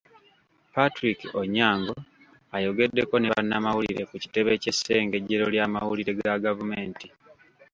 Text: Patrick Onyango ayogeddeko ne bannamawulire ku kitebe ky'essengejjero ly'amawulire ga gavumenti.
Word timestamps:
Patrick 0.73 1.19
Onyango 1.41 1.95
ayogeddeko 2.57 3.15
ne 3.19 3.29
bannamawulire 3.33 4.03
ku 4.09 4.15
kitebe 4.23 4.51
ky'essengejjero 4.61 5.45
ly'amawulire 5.53 6.11
ga 6.19 6.35
gavumenti. 6.45 7.07